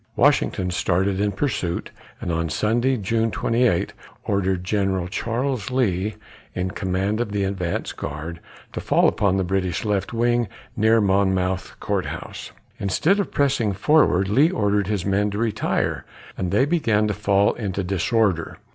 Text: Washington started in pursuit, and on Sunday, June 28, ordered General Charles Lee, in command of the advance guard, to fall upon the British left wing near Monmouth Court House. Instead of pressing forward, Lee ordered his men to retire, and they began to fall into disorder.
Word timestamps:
Washington 0.15 0.71
started 0.71 1.21
in 1.21 1.31
pursuit, 1.31 1.91
and 2.19 2.31
on 2.31 2.49
Sunday, 2.49 2.97
June 2.97 3.29
28, 3.29 3.93
ordered 4.23 4.63
General 4.63 5.07
Charles 5.07 5.69
Lee, 5.69 6.15
in 6.55 6.71
command 6.71 7.21
of 7.21 7.31
the 7.31 7.43
advance 7.43 7.91
guard, 7.93 8.39
to 8.73 8.81
fall 8.81 9.07
upon 9.07 9.37
the 9.37 9.43
British 9.43 9.85
left 9.85 10.11
wing 10.11 10.47
near 10.75 11.01
Monmouth 11.01 11.79
Court 11.79 12.07
House. 12.07 12.51
Instead 12.79 13.19
of 13.19 13.31
pressing 13.31 13.73
forward, 13.73 14.27
Lee 14.27 14.49
ordered 14.49 14.87
his 14.87 15.05
men 15.05 15.29
to 15.29 15.37
retire, 15.37 16.03
and 16.35 16.49
they 16.49 16.65
began 16.65 17.07
to 17.07 17.13
fall 17.13 17.53
into 17.53 17.83
disorder. 17.83 18.57